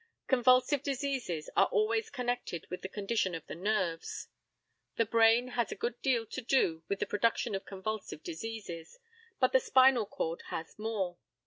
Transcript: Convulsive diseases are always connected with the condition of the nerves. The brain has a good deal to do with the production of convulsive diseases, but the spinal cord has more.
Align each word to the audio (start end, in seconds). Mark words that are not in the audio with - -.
Convulsive 0.27 0.81
diseases 0.81 1.47
are 1.55 1.67
always 1.67 2.09
connected 2.09 2.65
with 2.71 2.81
the 2.81 2.89
condition 2.89 3.35
of 3.35 3.45
the 3.45 3.53
nerves. 3.53 4.29
The 4.95 5.05
brain 5.05 5.49
has 5.49 5.71
a 5.71 5.75
good 5.75 6.01
deal 6.01 6.25
to 6.25 6.41
do 6.41 6.81
with 6.87 6.97
the 6.99 7.05
production 7.05 7.53
of 7.53 7.65
convulsive 7.67 8.23
diseases, 8.23 8.97
but 9.39 9.51
the 9.51 9.59
spinal 9.59 10.07
cord 10.07 10.41
has 10.47 10.79
more. 10.79 11.19